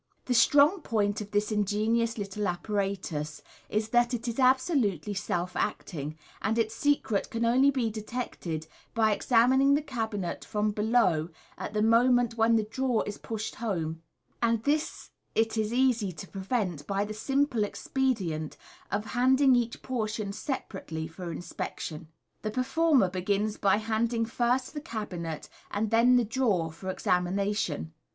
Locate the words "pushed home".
13.19-14.01